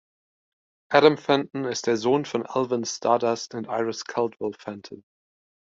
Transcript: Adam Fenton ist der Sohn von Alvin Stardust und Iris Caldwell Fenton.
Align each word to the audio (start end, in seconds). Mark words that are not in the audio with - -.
Adam 0.89 1.15
Fenton 1.15 1.65
ist 1.65 1.85
der 1.85 1.95
Sohn 1.95 2.25
von 2.25 2.43
Alvin 2.43 2.83
Stardust 2.85 3.53
und 3.53 3.67
Iris 3.67 4.03
Caldwell 4.03 4.55
Fenton. 4.57 5.03